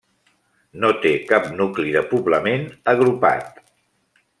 No 0.85 0.89
té 1.03 1.11
cap 1.33 1.47
nucli 1.59 1.95
de 1.99 2.05
poblament 2.15 2.67
agrupat. 2.95 3.65